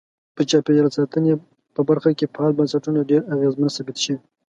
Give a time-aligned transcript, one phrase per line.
[0.35, 1.33] په چاپیریال ساتنې
[1.75, 4.17] په برخه کې فعال بنسټونه ډیر اغیزمن ثابت شوي.